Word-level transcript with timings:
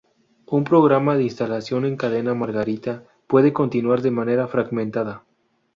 Un 0.47 0.63
programa 0.63 1.15
de 1.15 1.21
instalación 1.25 1.85
en 1.85 1.95
cadena 1.95 2.33
margarita 2.33 3.03
puede 3.27 3.53
continuar 3.53 4.01
de 4.01 4.09
manera 4.09 4.47
fragmentada. 4.47 5.25